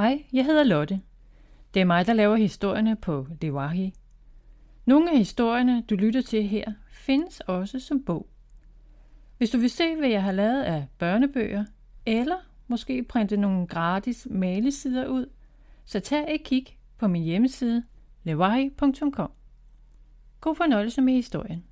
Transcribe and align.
Hej, 0.00 0.24
jeg 0.32 0.44
hedder 0.44 0.64
Lotte. 0.64 1.00
Det 1.74 1.80
er 1.80 1.84
mig, 1.84 2.06
der 2.06 2.12
laver 2.12 2.36
historierne 2.36 2.96
på 2.96 3.26
Lewahi. 3.40 3.94
Nogle 4.84 5.10
af 5.10 5.18
historierne, 5.18 5.82
du 5.82 5.94
lytter 5.94 6.22
til 6.22 6.48
her, 6.48 6.72
findes 6.90 7.40
også 7.40 7.80
som 7.80 8.04
bog. 8.04 8.28
Hvis 9.38 9.50
du 9.50 9.58
vil 9.58 9.70
se, 9.70 9.96
hvad 9.96 10.08
jeg 10.08 10.22
har 10.22 10.32
lavet 10.32 10.62
af 10.62 10.86
børnebøger, 10.98 11.64
eller 12.06 12.36
måske 12.68 13.02
printe 13.02 13.36
nogle 13.36 13.66
gratis 13.66 14.26
malesider 14.30 15.06
ud, 15.06 15.26
så 15.84 16.00
tag 16.00 16.34
et 16.34 16.44
kig 16.44 16.66
på 16.98 17.08
min 17.08 17.22
hjemmeside 17.22 17.84
lewahi.com. 18.22 19.32
God 20.40 20.54
fornøjelse 20.54 21.00
med 21.00 21.12
historien. 21.12 21.64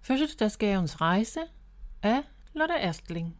Fødselsdagsgavens 0.00 1.00
rejse 1.00 1.40
af 2.02 2.22
Lotte 2.54 2.74
Erstling. 2.74 3.36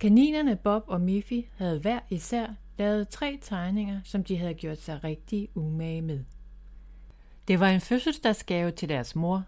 Kaninerne 0.00 0.56
Bob 0.56 0.84
og 0.86 1.00
Miffy 1.00 1.40
havde 1.56 1.78
hver 1.78 2.00
især 2.10 2.46
lavet 2.78 3.08
tre 3.08 3.38
tegninger, 3.42 4.00
som 4.04 4.24
de 4.24 4.36
havde 4.36 4.54
gjort 4.54 4.80
sig 4.80 5.04
rigtig 5.04 5.48
umage 5.54 6.02
med. 6.02 6.24
Det 7.48 7.60
var 7.60 7.68
en 7.68 7.80
fødselsdagsgave 7.80 8.70
til 8.70 8.88
deres 8.88 9.16
mor. 9.16 9.44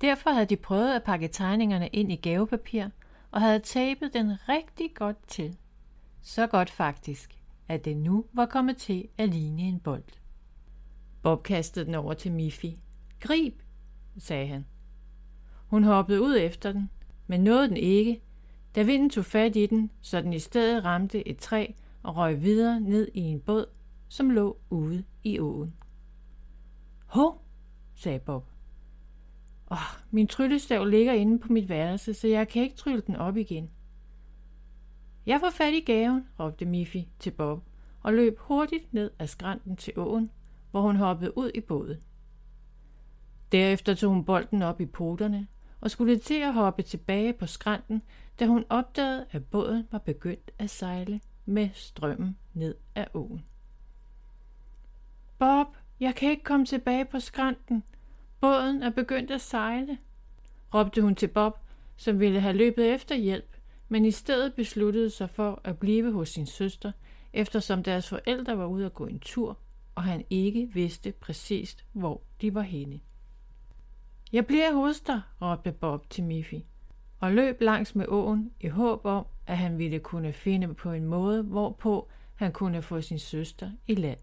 Derfor 0.00 0.30
havde 0.30 0.46
de 0.46 0.56
prøvet 0.56 0.94
at 0.94 1.02
pakke 1.02 1.28
tegningerne 1.28 1.88
ind 1.88 2.12
i 2.12 2.16
gavepapir 2.16 2.88
og 3.30 3.40
havde 3.40 3.58
tapet 3.58 4.14
den 4.14 4.48
rigtig 4.48 4.90
godt 4.94 5.28
til. 5.28 5.56
Så 6.22 6.46
godt 6.46 6.70
faktisk, 6.70 7.38
at 7.68 7.84
det 7.84 7.96
nu 7.96 8.24
var 8.32 8.46
kommet 8.46 8.76
til 8.76 9.08
at 9.18 9.28
ligne 9.28 9.62
en 9.62 9.80
bold. 9.80 10.04
Bob 11.22 11.42
kastede 11.42 11.84
den 11.84 11.94
over 11.94 12.14
til 12.14 12.32
Miffy. 12.32 12.66
Grib, 13.20 13.54
sagde 14.18 14.46
han. 14.46 14.66
Hun 15.66 15.84
hoppede 15.84 16.22
ud 16.22 16.36
efter 16.36 16.72
den, 16.72 16.90
men 17.26 17.40
nåede 17.40 17.68
den 17.68 17.76
ikke, 17.76 18.20
da 18.74 18.82
vinden 18.82 19.10
tog 19.10 19.24
fat 19.24 19.56
i 19.56 19.66
den, 19.66 19.90
så 20.00 20.20
den 20.20 20.32
i 20.32 20.38
stedet 20.38 20.84
ramte 20.84 21.28
et 21.28 21.38
træ 21.38 21.66
og 22.02 22.16
røg 22.16 22.42
videre 22.42 22.80
ned 22.80 23.08
i 23.14 23.20
en 23.20 23.40
båd, 23.40 23.66
som 24.08 24.30
lå 24.30 24.58
ude 24.70 25.04
i 25.22 25.38
åen. 25.38 25.74
Hov, 27.06 27.44
sagde 27.94 28.18
Bob. 28.18 28.46
Åh, 29.70 29.78
min 30.10 30.26
tryllestav 30.26 30.86
ligger 30.86 31.12
inde 31.12 31.38
på 31.38 31.52
mit 31.52 31.68
værelse, 31.68 32.14
så 32.14 32.28
jeg 32.28 32.48
kan 32.48 32.62
ikke 32.62 32.76
trylle 32.76 33.02
den 33.06 33.16
op 33.16 33.36
igen. 33.36 33.70
Jeg 35.26 35.40
får 35.40 35.50
fat 35.50 35.74
i 35.74 35.80
gaven, 35.80 36.26
råbte 36.40 36.64
Miffy 36.64 36.96
til 37.18 37.30
Bob, 37.30 37.62
og 38.00 38.14
løb 38.14 38.38
hurtigt 38.38 38.94
ned 38.94 39.10
ad 39.18 39.26
skrænten 39.26 39.76
til 39.76 39.92
åen, 39.96 40.30
hvor 40.70 40.80
hun 40.80 40.96
hoppede 40.96 41.38
ud 41.38 41.50
i 41.54 41.60
båden. 41.60 41.98
Derefter 43.52 43.94
tog 43.94 44.10
hun 44.12 44.24
bolden 44.24 44.62
op 44.62 44.80
i 44.80 44.86
poterne 44.86 45.46
og 45.82 45.90
skulle 45.90 46.18
til 46.18 46.40
at 46.40 46.54
hoppe 46.54 46.82
tilbage 46.82 47.32
på 47.32 47.46
skrænten, 47.46 48.02
da 48.40 48.46
hun 48.46 48.64
opdagede, 48.68 49.26
at 49.30 49.44
båden 49.44 49.88
var 49.90 49.98
begyndt 49.98 50.50
at 50.58 50.70
sejle 50.70 51.20
med 51.46 51.68
strømmen 51.74 52.36
ned 52.54 52.74
ad 52.94 53.04
åen. 53.14 53.44
Bob, 55.38 55.66
jeg 56.00 56.14
kan 56.14 56.30
ikke 56.30 56.44
komme 56.44 56.66
tilbage 56.66 57.04
på 57.04 57.20
skrænten. 57.20 57.82
Båden 58.40 58.82
er 58.82 58.90
begyndt 58.90 59.30
at 59.30 59.40
sejle, 59.40 59.98
råbte 60.74 61.02
hun 61.02 61.14
til 61.14 61.28
Bob, 61.28 61.58
som 61.96 62.20
ville 62.20 62.40
have 62.40 62.56
løbet 62.56 62.94
efter 62.94 63.14
hjælp, 63.14 63.56
men 63.88 64.04
i 64.04 64.10
stedet 64.10 64.54
besluttede 64.54 65.10
sig 65.10 65.30
for 65.30 65.60
at 65.64 65.78
blive 65.78 66.12
hos 66.12 66.28
sin 66.28 66.46
søster, 66.46 66.92
eftersom 67.32 67.82
deres 67.82 68.08
forældre 68.08 68.58
var 68.58 68.66
ude 68.66 68.86
at 68.86 68.94
gå 68.94 69.06
en 69.06 69.18
tur, 69.20 69.58
og 69.94 70.02
han 70.02 70.24
ikke 70.30 70.70
vidste 70.72 71.12
præcist, 71.12 71.84
hvor 71.92 72.20
de 72.40 72.54
var 72.54 72.62
henne. 72.62 73.00
Jeg 74.32 74.46
bliver 74.46 74.72
hos 74.72 75.00
dig, 75.00 75.20
råbte 75.42 75.72
Bob 75.72 76.10
til 76.10 76.24
Miffy, 76.24 76.54
og 77.20 77.32
løb 77.32 77.60
langs 77.60 77.94
med 77.94 78.06
åen 78.08 78.52
i 78.60 78.68
håb 78.68 79.04
om, 79.04 79.26
at 79.46 79.58
han 79.58 79.78
ville 79.78 79.98
kunne 79.98 80.32
finde 80.32 80.74
på 80.74 80.92
en 80.92 81.04
måde, 81.04 81.42
hvorpå 81.42 82.08
han 82.34 82.52
kunne 82.52 82.82
få 82.82 83.00
sin 83.00 83.18
søster 83.18 83.70
i 83.86 83.94
land. 83.94 84.18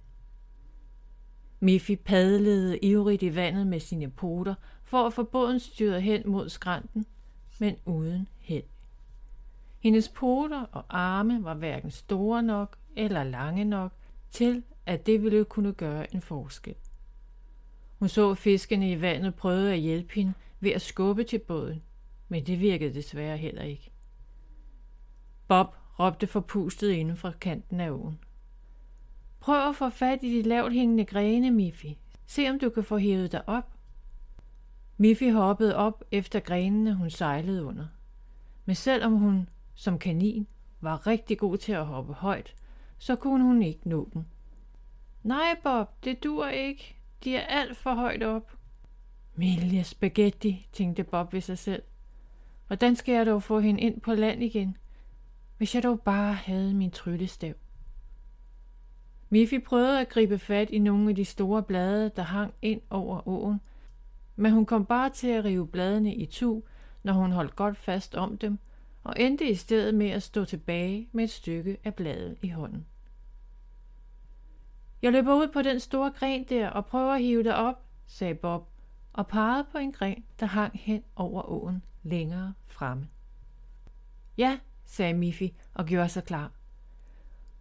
Miffy 1.60 1.96
padlede 2.06 2.78
ivrigt 2.78 3.24
i 3.24 3.36
vandet 3.36 3.68
med 3.68 3.80
sine 3.80 4.10
poter 4.10 4.56
for 4.84 5.08
at 5.08 5.14
få 5.14 5.24
båden 5.24 5.60
styret 5.60 6.02
hen 6.02 6.24
mod 6.26 6.50
skrænten, 6.50 7.06
men 7.60 7.76
uden 7.86 8.28
held. 8.40 8.64
Hendes 9.80 10.10
poter 10.10 10.62
og 10.62 10.86
arme 10.90 11.44
var 11.44 11.54
hverken 11.54 11.92
store 11.92 12.44
nok 12.44 12.78
eller 12.96 13.24
lange 13.24 13.66
nok 13.66 13.92
til, 14.32 14.64
at 14.86 15.06
det 15.06 15.24
ville 15.24 15.46
kunne 15.46 15.74
gøre 15.74 16.14
en 16.14 16.22
forskel. 16.22 16.76
Hun 18.00 18.10
så 18.10 18.36
fiskene 18.36 18.92
i 18.92 19.02
vandet 19.02 19.36
prøvede 19.36 19.74
at 19.74 19.80
hjælpe 19.80 20.14
hende 20.14 20.34
ved 20.60 20.72
at 20.72 20.82
skubbe 20.82 21.24
til 21.24 21.40
båden, 21.40 21.82
men 22.28 22.46
det 22.46 22.60
virkede 22.60 22.94
desværre 22.94 23.38
heller 23.38 23.62
ikke. 23.62 23.92
Bob 25.48 25.76
råbte 26.00 26.28
forpustet 26.28 26.90
inden 26.92 27.18
fra 27.18 27.32
kanten 27.32 27.80
af 27.80 27.90
åen. 27.90 28.20
Prøv 29.40 29.70
at 29.70 29.76
få 29.76 29.90
fat 29.90 30.20
i 30.24 30.38
de 30.38 30.42
lavt 30.42 30.74
hængende 30.74 31.06
grene, 31.06 31.52
Miffy. 31.52 31.86
Se 32.28 32.50
om 32.50 32.60
du 32.60 32.70
kan 32.70 32.84
få 32.84 32.98
hævet 32.98 33.32
dig 33.32 33.50
op. 33.50 33.74
Miffy 34.98 35.32
hoppede 35.32 35.76
op 35.76 36.04
efter 36.12 36.40
grenene, 36.40 36.96
hun 36.96 37.10
sejlede 37.10 37.64
under. 37.64 37.88
Men 38.66 38.76
selvom 38.76 39.14
hun, 39.14 39.50
som 39.76 40.00
kanin, 40.00 40.48
var 40.82 41.08
rigtig 41.08 41.38
god 41.38 41.58
til 41.58 41.72
at 41.72 41.86
hoppe 41.86 42.14
højt, 42.14 42.56
så 42.98 43.16
kunne 43.16 43.44
hun 43.44 43.64
ikke 43.64 43.90
nå 43.90 44.10
dem. 44.14 44.24
Nej, 45.24 45.56
Bob, 45.64 46.04
det 46.04 46.24
dur 46.24 46.48
ikke, 46.48 46.99
de 47.24 47.36
er 47.36 47.46
alt 47.46 47.78
for 47.78 47.94
højt 47.94 48.24
op. 48.24 48.58
Milje 49.36 49.84
spaghetti, 49.84 50.68
tænkte 50.74 51.04
Bob 51.04 51.34
ved 51.34 51.42
sig 51.42 51.58
selv. 51.58 51.84
Hvordan 52.68 52.96
skal 52.96 53.16
jeg 53.16 53.26
dog 53.26 53.44
få 53.44 53.60
hende 53.60 53.82
ind 53.82 54.02
på 54.02 54.14
land 54.14 54.44
igen, 54.44 54.78
hvis 55.58 55.76
jeg 55.76 55.84
dog 55.84 56.02
bare 56.02 56.34
havde 56.34 56.74
min 56.74 56.92
tryllestav? 56.92 57.54
Miffy 59.30 59.64
prøvede 59.66 60.02
at 60.02 60.10
gribe 60.10 60.40
fat 60.40 60.70
i 60.70 60.80
nogle 60.80 61.10
af 61.10 61.16
de 61.16 61.26
store 61.26 61.64
blade, 61.64 62.12
der 62.16 62.22
hang 62.22 62.54
ind 62.62 62.82
over 62.90 63.28
åen, 63.28 63.62
men 64.36 64.52
hun 64.52 64.66
kom 64.66 64.86
bare 64.86 65.10
til 65.10 65.28
at 65.28 65.46
rive 65.46 65.68
bladene 65.68 66.16
i 66.16 66.26
tu, 66.26 66.62
når 67.04 67.14
hun 67.14 67.32
holdt 67.32 67.56
godt 67.56 67.78
fast 67.78 68.16
om 68.16 68.38
dem, 68.38 68.60
og 69.04 69.14
endte 69.18 69.50
i 69.50 69.56
stedet 69.56 69.96
med 69.96 70.10
at 70.10 70.24
stå 70.24 70.46
tilbage 70.46 71.10
med 71.12 71.24
et 71.24 71.30
stykke 71.30 71.78
af 71.84 71.96
bladet 71.96 72.38
i 72.42 72.50
hånden. 72.50 72.86
Jeg 75.02 75.12
løber 75.12 75.34
ud 75.34 75.48
på 75.48 75.62
den 75.62 75.80
store 75.80 76.12
gren 76.12 76.44
der 76.44 76.70
og 76.70 76.86
prøver 76.86 77.14
at 77.14 77.22
hive 77.22 77.44
det 77.44 77.54
op, 77.54 77.84
sagde 78.08 78.36
Bob, 78.36 78.70
og 79.14 79.28
pegede 79.28 79.66
på 79.72 79.78
en 79.78 79.92
gren, 79.92 80.24
der 80.40 80.46
hang 80.46 80.80
hen 80.80 81.04
over 81.16 81.50
åen 81.50 81.84
længere 82.04 82.54
fremme. 82.68 83.08
Ja, 84.38 84.60
sagde 84.86 85.14
Miffy 85.14 85.48
og 85.74 85.86
gjorde 85.86 86.10
sig 86.10 86.24
klar. 86.24 86.52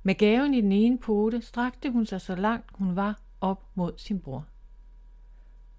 Med 0.02 0.14
gaven 0.14 0.54
i 0.54 0.60
den 0.60 0.72
ene 0.72 0.98
pote 0.98 1.40
strakte 1.40 1.90
hun 1.90 2.06
sig 2.06 2.20
så 2.20 2.34
langt 2.34 2.70
hun 2.74 2.96
var 2.96 3.20
op 3.40 3.64
mod 3.74 3.92
sin 3.96 4.20
bror. 4.20 4.46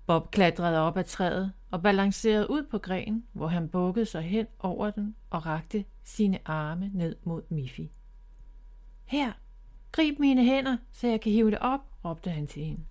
Bob 0.05 0.31
klatrede 0.31 0.79
op 0.79 0.97
ad 0.97 1.03
træet 1.03 1.53
og 1.71 1.81
balancerede 1.81 2.49
ud 2.49 2.63
på 2.71 2.77
grenen, 2.77 3.25
hvor 3.33 3.47
han 3.47 3.69
bukkede 3.69 4.05
sig 4.05 4.21
hen 4.21 4.47
over 4.59 4.91
den 4.91 5.15
og 5.29 5.45
rakte 5.45 5.85
sine 6.03 6.39
arme 6.45 6.91
ned 6.93 7.15
mod 7.23 7.41
Miffy. 7.49 7.81
Her, 9.05 9.31
Grib 9.91 10.19
mine 10.19 10.43
hænder, 10.43 10.77
så 10.91 11.07
jeg 11.07 11.21
kan 11.21 11.31
hive 11.31 11.51
det 11.51 11.59
op, 11.59 11.81
råbte 12.05 12.29
han 12.29 12.47
til 12.47 12.63
hende. 12.63 12.83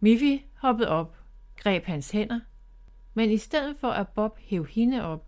Miffy 0.00 0.42
hoppede 0.54 0.88
op, 0.88 1.16
greb 1.56 1.84
hans 1.84 2.10
hænder, 2.10 2.40
men 3.14 3.30
i 3.30 3.36
stedet 3.36 3.76
for 3.76 3.88
at 3.88 4.08
Bob 4.08 4.38
hæve 4.38 4.66
hende 4.68 5.04
op, 5.04 5.26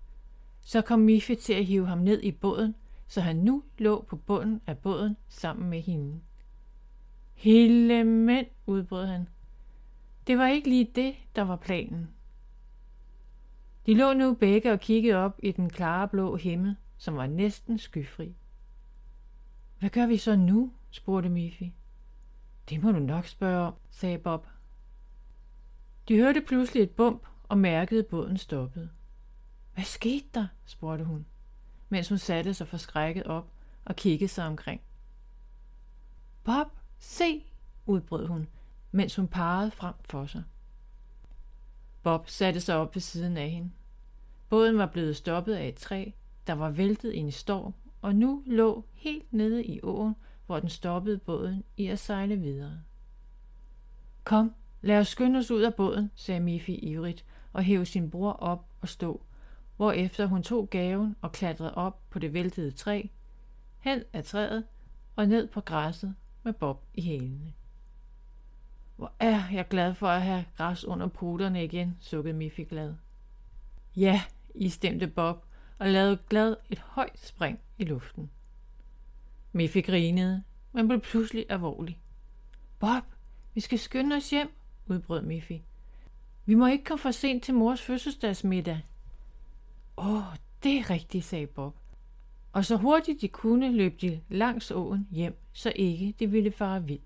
så 0.61 0.83
kom 0.83 0.99
Miffy 1.01 1.35
til 1.35 1.53
at 1.53 1.65
hive 1.65 1.87
ham 1.87 1.99
ned 1.99 2.23
i 2.23 2.33
båden, 2.33 2.75
så 3.07 3.21
han 3.21 3.37
nu 3.37 3.63
lå 3.79 4.03
på 4.09 4.17
bunden 4.17 4.61
af 4.67 4.79
båden 4.79 5.17
sammen 5.29 5.71
med 5.71 5.81
hende. 5.81 6.21
Hele 7.35 8.05
mænd, 8.05 8.47
udbrød 8.67 9.07
han. 9.07 9.29
Det 10.27 10.39
var 10.39 10.49
ikke 10.49 10.69
lige 10.69 10.91
det, 10.95 11.15
der 11.37 11.43
var 11.43 11.57
planen. 11.57 12.09
De 13.87 13.95
lå 13.95 14.13
nu 14.13 14.35
begge 14.35 14.73
og 14.73 14.81
kiggede 14.81 15.17
op 15.17 15.41
i 15.43 15.53
den 15.53 15.71
klare 15.71 16.09
blå 16.09 16.37
himmel, 16.37 16.77
som 16.97 17.17
var 17.17 17.27
næsten 17.27 17.79
skyfri. 17.79 18.35
Hvad 19.79 19.91
gør 19.91 20.07
vi 20.07 20.17
så 20.17 20.37
nu? 20.37 20.73
spurgte 20.91 21.29
Miffy. 21.29 21.63
Det 22.69 22.83
må 22.83 22.93
du 22.93 22.99
nok 22.99 23.27
spørge 23.27 23.67
om, 23.67 23.75
sagde 23.91 24.19
Bob. 24.19 24.47
De 26.09 26.17
hørte 26.17 26.41
pludselig 26.41 26.83
et 26.83 26.91
bump 26.91 27.27
og 27.49 27.59
mærkede, 27.59 28.01
at 28.01 28.07
båden 28.07 28.37
stoppede. 28.37 28.91
Hvad 29.75 29.85
skete 29.85 30.27
der? 30.35 30.47
spurgte 30.65 31.05
hun, 31.05 31.27
mens 31.89 32.09
hun 32.09 32.19
satte 32.19 32.55
sig 32.55 32.69
forskrækket 32.69 33.25
op 33.25 33.51
og 33.85 33.97
kiggede 33.97 34.29
sig 34.29 34.47
omkring. 34.47 34.81
Bob, 36.45 36.67
se, 36.99 37.45
udbrød 37.87 38.27
hun, 38.27 38.49
mens 38.91 39.17
hun 39.17 39.29
parrede 39.29 39.71
frem 39.71 39.95
for 40.05 40.27
sig. 40.27 40.45
Bob 42.03 42.29
satte 42.29 42.61
sig 42.61 42.77
op 42.77 42.95
ved 42.95 43.03
siden 43.03 43.37
af 43.37 43.51
hende. 43.51 43.71
Båden 44.49 44.79
var 44.79 44.87
blevet 44.87 45.17
stoppet 45.17 45.55
af 45.55 45.69
et 45.69 45.75
træ, 45.75 46.11
der 46.47 46.53
var 46.53 46.71
væltet 46.71 47.13
ind 47.13 47.29
i 47.29 47.33
storm 47.33 47.75
og 48.03 48.15
nu 48.15 48.43
lå 48.47 48.85
helt 48.93 49.33
nede 49.33 49.65
i 49.65 49.81
åen, 49.83 50.17
hvor 50.47 50.61
den 50.61 50.69
stoppede 50.69 51.19
båden 51.19 51.65
i 51.77 51.87
at 51.87 51.99
sejle 51.99 52.37
videre. 52.37 52.81
Kom, 54.25 54.55
lad 54.81 54.99
os 54.99 55.09
skynde 55.09 55.39
os 55.39 55.51
ud 55.51 55.63
af 55.63 55.75
båden, 55.75 56.11
sagde 56.15 56.41
Miffy 56.41 56.71
ivrigt 56.71 57.25
og 57.53 57.63
hævde 57.63 57.87
sin 57.87 58.11
bror 58.11 58.33
op 58.33 58.67
og 58.81 58.89
stå, 58.89 59.23
hvorefter 59.77 60.27
hun 60.27 60.43
tog 60.43 60.71
gaven 60.71 61.17
og 61.21 61.33
klatrede 61.33 61.75
op 61.75 62.11
på 62.11 62.19
det 62.19 62.33
væltede 62.33 62.71
træ, 62.71 63.03
hen 63.79 64.03
ad 64.13 64.23
træet 64.23 64.65
og 65.17 65.27
ned 65.27 65.47
på 65.47 65.61
græsset 65.61 66.15
med 66.43 66.53
Bob 66.53 66.85
i 66.95 67.03
hælene. 67.03 67.53
Hvor 68.97 69.13
er 69.19 69.43
jeg 69.53 69.69
glad 69.69 69.95
for 69.95 70.09
at 70.09 70.23
have 70.23 70.45
græs 70.57 70.85
under 70.85 71.07
puterne 71.07 71.65
igen, 71.65 71.97
sukkede 72.01 72.35
Miffy 72.35 72.61
glad. 72.69 72.95
Ja, 73.97 74.23
istemte 74.55 75.07
Bob 75.07 75.45
og 75.79 75.89
lavede 75.89 76.19
glad 76.29 76.57
et 76.71 76.79
højt 76.79 77.19
spring 77.19 77.61
i 77.79 77.85
luften. 77.85 78.31
Miffy 79.53 79.85
grinede, 79.87 80.43
men 80.73 80.89
blev 80.89 81.01
pludselig 81.01 81.47
alvorlig. 81.49 81.99
Bob, 82.79 83.05
vi 83.55 83.61
skal 83.61 83.79
skynde 83.79 84.17
os 84.17 84.31
hjem, 84.31 84.51
udbrød 84.87 85.23
Miffy. 85.23 85.53
Vi 86.47 86.55
må 86.55 86.67
ikke 86.67 86.85
komme 86.85 87.03
for 87.03 87.11
sent 87.11 87.43
til 87.45 87.55
mors 87.55 87.83
fødselsdagsmiddag. 87.83 88.81
Åh, 89.97 90.17
oh, 90.17 90.37
det 90.63 90.79
er 90.79 90.91
rigtigt, 90.91 91.25
sagde 91.25 91.47
Bob. 91.47 91.75
Og 92.53 92.65
så 92.65 92.77
hurtigt 92.77 93.21
de 93.21 93.29
kunne, 93.29 93.73
løb 93.73 94.01
de 94.01 94.21
langs 94.29 94.71
åen 94.71 95.09
hjem, 95.11 95.37
så 95.53 95.73
ikke 95.77 96.15
de 96.19 96.31
ville 96.31 96.53
fare 96.53 96.85
vild. 96.85 97.01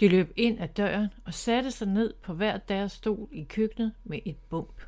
De 0.00 0.08
løb 0.08 0.32
ind 0.36 0.60
ad 0.60 0.68
døren 0.68 1.08
og 1.24 1.34
satte 1.34 1.70
sig 1.70 1.88
ned 1.88 2.14
på 2.22 2.34
hver 2.34 2.58
deres 2.58 2.92
stol 2.92 3.28
i 3.32 3.44
køkkenet 3.44 3.92
med 4.04 4.18
et 4.24 4.36
bump. 4.36 4.82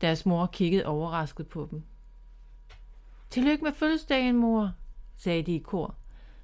Deres 0.00 0.26
mor 0.26 0.46
kiggede 0.46 0.86
overrasket 0.86 1.48
på 1.48 1.68
dem. 1.70 1.82
Tillykke 3.30 3.64
med 3.64 3.72
fødselsdagen, 3.72 4.36
mor, 4.36 4.72
sagde 5.16 5.42
de 5.42 5.54
i 5.54 5.58
kor, 5.58 5.94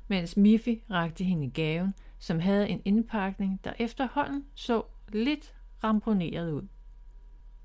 mens 0.09 0.37
Miffy 0.37 0.83
rakte 0.91 1.25
hende 1.25 1.51
gaven, 1.51 1.95
som 2.19 2.41
havde 2.41 2.69
en 2.69 2.83
indpakning, 2.85 3.61
der 3.65 3.73
efterhånden 3.79 4.45
så 4.55 4.83
lidt 5.09 5.55
ramponeret 5.85 6.53
ud. 6.53 6.69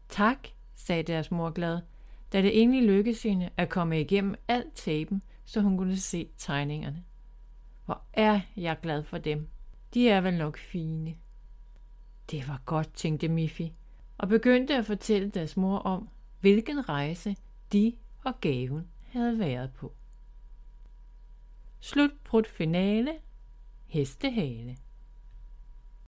Tak, 0.09 0.47
sagde 0.75 1.03
deres 1.03 1.31
mor 1.31 1.49
glad, 1.49 1.81
da 2.33 2.41
det 2.41 2.57
egentlig 2.57 2.83
lykkedes 2.83 3.23
hende 3.23 3.49
at 3.57 3.69
komme 3.69 4.01
igennem 4.01 4.35
alt 4.47 4.73
tapen, 4.73 5.21
så 5.45 5.61
hun 5.61 5.77
kunne 5.77 5.97
se 5.97 6.29
tegningerne. 6.37 7.03
Hvor 7.85 8.01
er 8.13 8.39
jeg 8.57 8.77
glad 8.81 9.03
for 9.03 9.17
dem. 9.17 9.49
De 9.93 10.09
er 10.09 10.21
vel 10.21 10.37
nok 10.37 10.57
fine. 10.57 11.15
Det 12.31 12.47
var 12.47 12.61
godt, 12.65 12.93
tænkte 12.93 13.27
Miffy, 13.27 13.67
og 14.21 14.27
begyndte 14.29 14.75
at 14.75 14.85
fortælle 14.85 15.29
deres 15.29 15.57
mor 15.57 15.77
om, 15.77 16.09
hvilken 16.39 16.89
rejse 16.89 17.35
de 17.73 17.93
og 18.23 18.39
gaven 18.41 18.87
havde 19.03 19.39
været 19.39 19.73
på. 19.73 19.93
Slutbrud 21.79 22.43
finale. 22.43 23.11
Hestehale. 23.87 24.77